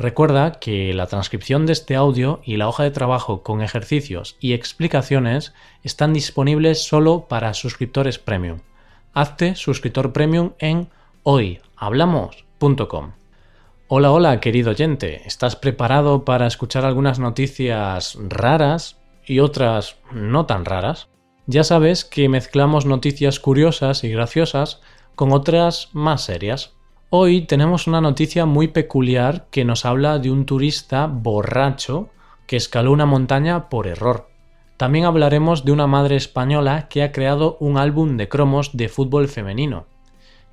[0.00, 4.54] Recuerda que la transcripción de este audio y la hoja de trabajo con ejercicios y
[4.54, 8.60] explicaciones están disponibles solo para suscriptores premium.
[9.12, 10.88] Hazte suscriptor premium en
[11.22, 13.12] hoyhablamos.com.
[13.88, 15.20] Hola, hola, querido oyente.
[15.26, 18.96] ¿Estás preparado para escuchar algunas noticias raras
[19.26, 21.10] y otras no tan raras?
[21.44, 24.80] Ya sabes que mezclamos noticias curiosas y graciosas
[25.14, 26.72] con otras más serias.
[27.12, 32.08] Hoy tenemos una noticia muy peculiar que nos habla de un turista borracho
[32.46, 34.28] que escaló una montaña por error.
[34.76, 39.26] También hablaremos de una madre española que ha creado un álbum de cromos de fútbol
[39.26, 39.86] femenino.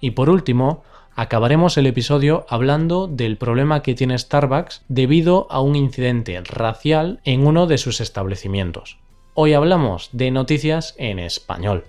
[0.00, 0.82] Y por último,
[1.14, 7.46] acabaremos el episodio hablando del problema que tiene Starbucks debido a un incidente racial en
[7.46, 8.96] uno de sus establecimientos.
[9.34, 11.84] Hoy hablamos de noticias en español.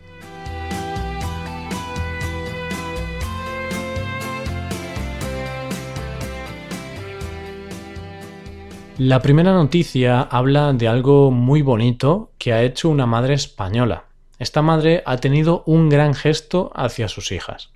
[8.97, 14.05] La primera noticia habla de algo muy bonito que ha hecho una madre española.
[14.39, 17.69] Esta madre ha tenido un gran gesto hacia sus hijas.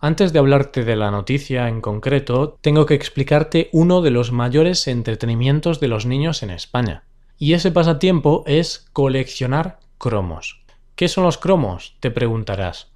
[0.00, 4.88] Antes de hablarte de la noticia en concreto, tengo que explicarte uno de los mayores
[4.88, 7.04] entretenimientos de los niños en España.
[7.36, 10.64] Y ese pasatiempo es coleccionar cromos.
[10.96, 11.96] ¿Qué son los cromos?
[12.00, 12.90] te preguntarás.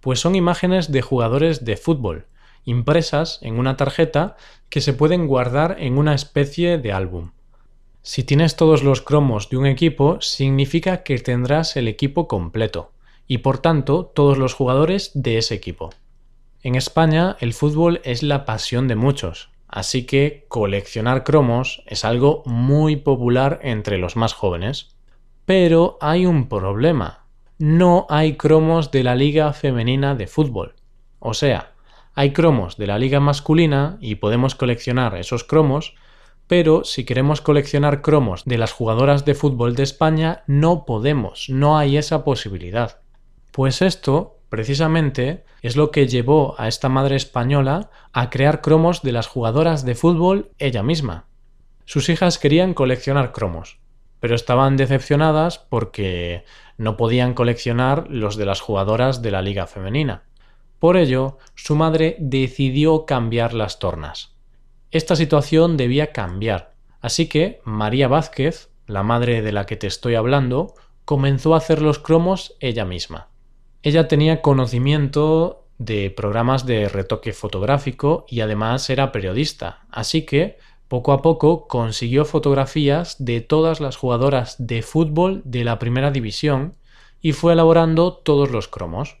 [0.00, 2.26] Pues son imágenes de jugadores de fútbol,
[2.64, 4.36] impresas en una tarjeta
[4.68, 7.32] que se pueden guardar en una especie de álbum.
[8.02, 12.92] Si tienes todos los cromos de un equipo, significa que tendrás el equipo completo,
[13.26, 15.90] y por tanto todos los jugadores de ese equipo.
[16.62, 22.42] En España el fútbol es la pasión de muchos, así que coleccionar cromos es algo
[22.46, 24.96] muy popular entre los más jóvenes.
[25.44, 27.26] Pero hay un problema.
[27.58, 30.74] No hay cromos de la Liga Femenina de Fútbol.
[31.18, 31.71] O sea,
[32.14, 35.94] hay cromos de la liga masculina y podemos coleccionar esos cromos,
[36.46, 41.78] pero si queremos coleccionar cromos de las jugadoras de fútbol de España, no podemos, no
[41.78, 43.00] hay esa posibilidad.
[43.52, 49.12] Pues esto, precisamente, es lo que llevó a esta madre española a crear cromos de
[49.12, 51.26] las jugadoras de fútbol ella misma.
[51.86, 53.78] Sus hijas querían coleccionar cromos,
[54.20, 56.44] pero estaban decepcionadas porque
[56.76, 60.24] no podían coleccionar los de las jugadoras de la liga femenina.
[60.82, 64.34] Por ello, su madre decidió cambiar las tornas.
[64.90, 70.16] Esta situación debía cambiar, así que María Vázquez, la madre de la que te estoy
[70.16, 73.28] hablando, comenzó a hacer los cromos ella misma.
[73.84, 81.12] Ella tenía conocimiento de programas de retoque fotográfico y además era periodista, así que poco
[81.12, 86.74] a poco consiguió fotografías de todas las jugadoras de fútbol de la primera división
[87.20, 89.18] y fue elaborando todos los cromos.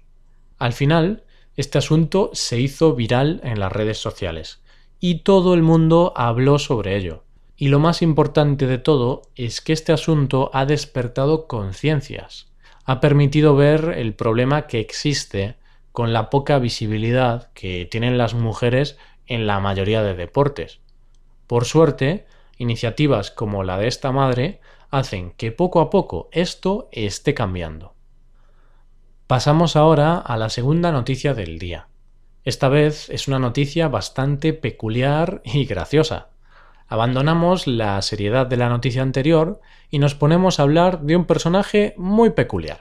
[0.58, 1.22] Al final,
[1.56, 4.62] este asunto se hizo viral en las redes sociales
[5.00, 7.24] y todo el mundo habló sobre ello.
[7.56, 12.52] Y lo más importante de todo es que este asunto ha despertado conciencias,
[12.84, 15.56] ha permitido ver el problema que existe
[15.92, 18.96] con la poca visibilidad que tienen las mujeres
[19.26, 20.80] en la mayoría de deportes.
[21.46, 22.26] Por suerte,
[22.58, 24.60] iniciativas como la de esta madre
[24.90, 27.94] hacen que poco a poco esto esté cambiando.
[29.32, 31.88] Pasamos ahora a la segunda noticia del día.
[32.44, 36.28] Esta vez es una noticia bastante peculiar y graciosa.
[36.86, 41.94] Abandonamos la seriedad de la noticia anterior y nos ponemos a hablar de un personaje
[41.96, 42.80] muy peculiar.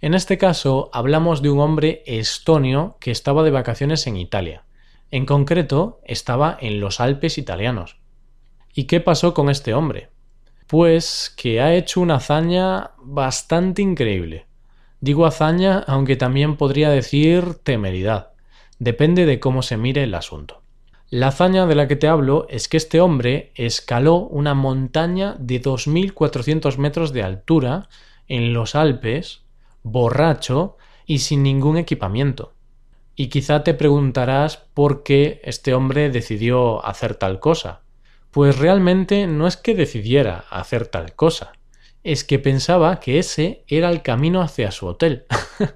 [0.00, 4.62] En este caso hablamos de un hombre estonio que estaba de vacaciones en Italia.
[5.10, 7.96] En concreto, estaba en los Alpes italianos.
[8.72, 10.10] ¿Y qué pasó con este hombre?
[10.68, 14.46] Pues que ha hecho una hazaña bastante increíble.
[15.04, 18.30] Digo hazaña, aunque también podría decir temeridad.
[18.78, 20.62] Depende de cómo se mire el asunto.
[21.10, 25.60] La hazaña de la que te hablo es que este hombre escaló una montaña de
[25.60, 27.90] 2.400 metros de altura
[28.28, 29.42] en los Alpes,
[29.82, 32.54] borracho y sin ningún equipamiento.
[33.14, 37.82] Y quizá te preguntarás por qué este hombre decidió hacer tal cosa.
[38.30, 41.52] Pues realmente no es que decidiera hacer tal cosa,
[42.04, 45.24] es que pensaba que ese era el camino hacia su hotel.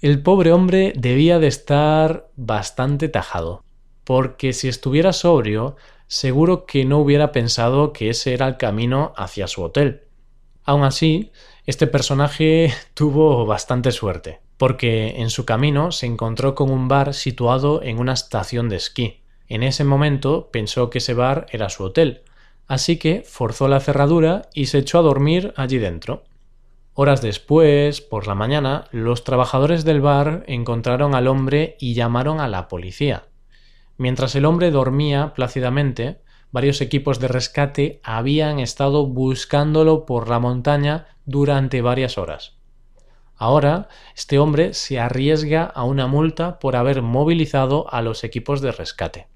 [0.00, 3.64] el pobre hombre debía de estar bastante tajado,
[4.04, 5.76] porque si estuviera sobrio,
[6.06, 10.04] seguro que no hubiera pensado que ese era el camino hacia su hotel.
[10.64, 11.32] Aún así,
[11.66, 17.82] este personaje tuvo bastante suerte, porque en su camino se encontró con un bar situado
[17.82, 19.20] en una estación de esquí.
[19.48, 22.22] En ese momento pensó que ese bar era su hotel,
[22.66, 26.24] así que forzó la cerradura y se echó a dormir allí dentro.
[26.94, 32.48] Horas después, por la mañana, los trabajadores del bar encontraron al hombre y llamaron a
[32.48, 33.24] la policía.
[33.96, 36.20] Mientras el hombre dormía plácidamente,
[36.52, 42.54] varios equipos de rescate habían estado buscándolo por la montaña durante varias horas.
[43.36, 48.70] Ahora, este hombre se arriesga a una multa por haber movilizado a los equipos de
[48.70, 49.26] rescate.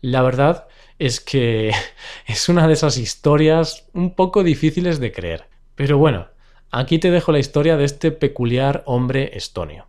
[0.00, 0.66] La verdad
[0.98, 1.72] es que
[2.26, 5.48] es una de esas historias un poco difíciles de creer.
[5.74, 6.28] Pero bueno,
[6.70, 9.86] aquí te dejo la historia de este peculiar hombre estonio.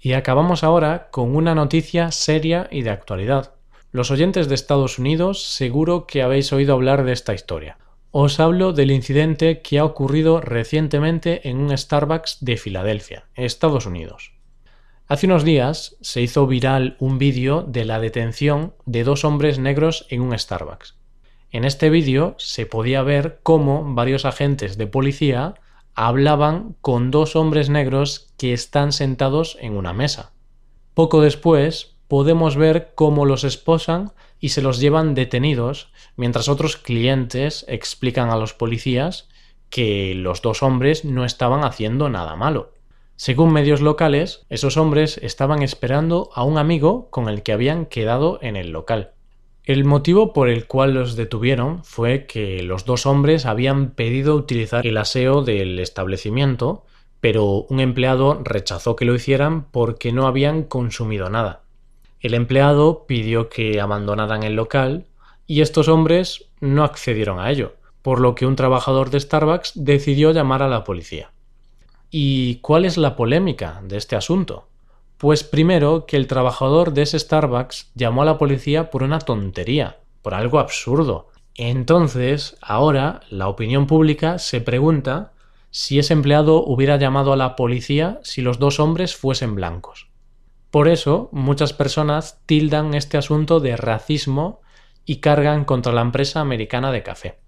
[0.00, 3.54] Y acabamos ahora con una noticia seria y de actualidad.
[3.92, 7.78] Los oyentes de Estados Unidos seguro que habéis oído hablar de esta historia.
[8.10, 14.32] Os hablo del incidente que ha ocurrido recientemente en un Starbucks de Filadelfia, Estados Unidos.
[15.12, 20.06] Hace unos días se hizo viral un vídeo de la detención de dos hombres negros
[20.08, 20.96] en un Starbucks.
[21.50, 25.52] En este vídeo se podía ver cómo varios agentes de policía
[25.94, 30.32] hablaban con dos hombres negros que están sentados en una mesa.
[30.94, 37.66] Poco después podemos ver cómo los esposan y se los llevan detenidos mientras otros clientes
[37.68, 39.28] explican a los policías
[39.68, 42.72] que los dos hombres no estaban haciendo nada malo.
[43.24, 48.40] Según medios locales, esos hombres estaban esperando a un amigo con el que habían quedado
[48.42, 49.12] en el local.
[49.62, 54.84] El motivo por el cual los detuvieron fue que los dos hombres habían pedido utilizar
[54.84, 56.84] el aseo del establecimiento,
[57.20, 61.62] pero un empleado rechazó que lo hicieran porque no habían consumido nada.
[62.18, 65.06] El empleado pidió que abandonaran el local
[65.46, 70.32] y estos hombres no accedieron a ello, por lo que un trabajador de Starbucks decidió
[70.32, 71.30] llamar a la policía.
[72.14, 74.68] ¿Y cuál es la polémica de este asunto?
[75.16, 80.00] Pues primero que el trabajador de ese Starbucks llamó a la policía por una tontería,
[80.20, 81.30] por algo absurdo.
[81.54, 85.32] Entonces, ahora la opinión pública se pregunta
[85.70, 90.08] si ese empleado hubiera llamado a la policía si los dos hombres fuesen blancos.
[90.70, 94.60] Por eso, muchas personas tildan este asunto de racismo
[95.06, 97.41] y cargan contra la empresa americana de café.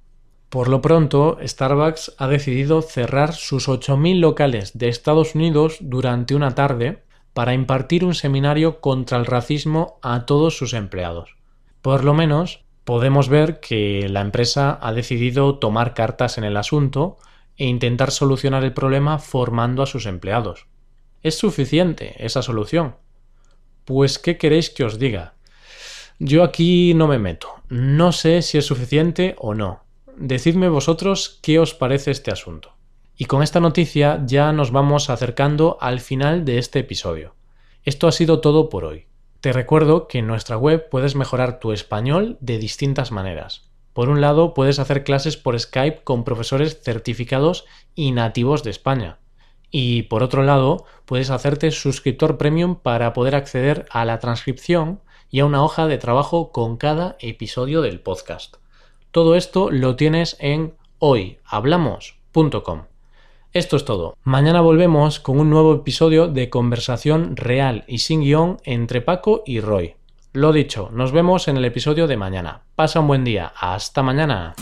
[0.55, 6.55] Por lo pronto, Starbucks ha decidido cerrar sus 8.000 locales de Estados Unidos durante una
[6.55, 7.03] tarde
[7.33, 11.35] para impartir un seminario contra el racismo a todos sus empleados.
[11.83, 17.17] Por lo menos, podemos ver que la empresa ha decidido tomar cartas en el asunto
[17.56, 20.69] e intentar solucionar el problema formando a sus empleados.
[21.25, 22.95] ¿Es suficiente esa solución?
[23.85, 25.35] Pues, ¿qué queréis que os diga?
[26.21, 27.49] Yo aquí no me meto.
[27.69, 29.83] No sé si es suficiente o no.
[30.16, 32.72] Decidme vosotros qué os parece este asunto.
[33.16, 37.34] Y con esta noticia ya nos vamos acercando al final de este episodio.
[37.82, 39.06] Esto ha sido todo por hoy.
[39.40, 43.70] Te recuerdo que en nuestra web puedes mejorar tu español de distintas maneras.
[43.93, 47.64] Por un lado, puedes hacer clases por Skype con profesores certificados
[47.96, 49.19] y nativos de España.
[49.70, 55.40] Y por otro lado, puedes hacerte suscriptor premium para poder acceder a la transcripción y
[55.40, 58.56] a una hoja de trabajo con cada episodio del podcast.
[59.14, 62.82] Todo esto lo tienes en hoyhablamos.com.
[63.53, 64.17] Esto es todo.
[64.24, 69.60] Mañana volvemos con un nuevo episodio de conversación real y sin guion entre Paco y
[69.60, 69.94] Roy.
[70.32, 72.62] Lo dicho, nos vemos en el episodio de mañana.
[72.74, 73.53] Pasa un buen día.
[73.55, 74.56] Hasta mañana.